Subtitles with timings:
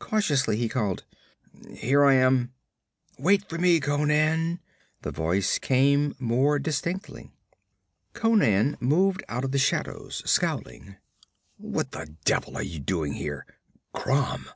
[0.00, 1.04] Cautiously he called:
[1.72, 2.52] 'Here I am.'
[3.20, 4.58] 'Wait for me, Conan!'
[5.02, 7.30] the voice came more distinctly.
[8.12, 10.96] Conan moved out of the shadows, scowling.
[11.56, 13.46] 'What the devil are you doing here?
[13.92, 14.48] Crom!'